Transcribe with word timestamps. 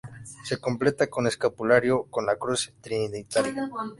Se 0.45 0.57
completa 0.57 1.11
con 1.11 1.27
escapulario 1.27 2.05
con 2.05 2.25
la 2.25 2.35
cruz 2.35 2.73
trinitaria. 2.81 3.69